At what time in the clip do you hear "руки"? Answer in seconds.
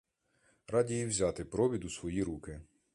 2.23-2.61